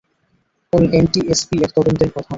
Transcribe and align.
উনি 0.73 0.87
এনটিএসবি 0.93 1.55
এর 1.57 1.69
তদন্তের 1.75 2.09
প্রধান। 2.13 2.29